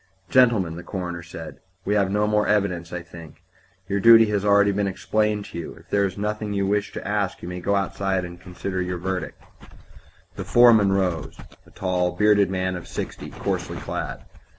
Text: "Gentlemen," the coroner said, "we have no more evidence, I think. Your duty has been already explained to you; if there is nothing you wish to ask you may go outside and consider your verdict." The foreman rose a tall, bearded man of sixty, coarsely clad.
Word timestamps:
"Gentlemen," 0.31 0.77
the 0.77 0.81
coroner 0.83 1.21
said, 1.21 1.59
"we 1.85 1.93
have 1.93 2.09
no 2.09 2.25
more 2.25 2.47
evidence, 2.47 2.91
I 2.91 3.03
think. 3.03 3.43
Your 3.87 3.99
duty 3.99 4.25
has 4.31 4.41
been 4.41 4.49
already 4.49 4.71
explained 4.89 5.45
to 5.45 5.59
you; 5.59 5.75
if 5.75 5.91
there 5.91 6.05
is 6.05 6.17
nothing 6.17 6.53
you 6.53 6.65
wish 6.65 6.91
to 6.93 7.07
ask 7.07 7.43
you 7.43 7.47
may 7.47 7.59
go 7.59 7.75
outside 7.75 8.25
and 8.25 8.41
consider 8.41 8.81
your 8.81 8.97
verdict." 8.97 9.39
The 10.37 10.43
foreman 10.43 10.91
rose 10.91 11.39
a 11.67 11.69
tall, 11.69 12.13
bearded 12.13 12.49
man 12.49 12.75
of 12.75 12.87
sixty, 12.87 13.29
coarsely 13.29 13.77
clad. 13.77 14.23